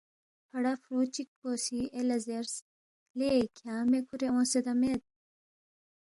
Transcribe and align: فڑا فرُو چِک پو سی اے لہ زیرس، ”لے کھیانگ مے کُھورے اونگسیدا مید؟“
فڑا 0.49 0.73
فرُو 0.83 1.01
چِک 1.13 1.29
پو 1.39 1.49
سی 1.63 1.79
اے 1.93 2.01
لہ 2.07 2.17
زیرس، 2.25 2.55
”لے 3.17 3.29
کھیانگ 3.57 3.87
مے 3.91 3.99
کُھورے 4.07 4.27
اونگسیدا 4.31 4.73
مید؟“ 4.81 5.01